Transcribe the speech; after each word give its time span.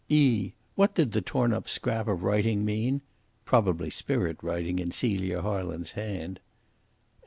(e) 0.09 0.53
What 0.73 0.95
did 0.95 1.11
the 1.11 1.21
torn 1.21 1.53
up 1.53 1.69
scrap 1.69 2.07
of 2.07 2.23
writing 2.23 2.65
mean? 2.65 3.01
(Probably 3.45 3.91
spirit 3.91 4.41
writing 4.41 4.79
in 4.79 4.89
Celia 4.89 5.43
Harland's 5.43 5.91
hand.) 5.91 6.39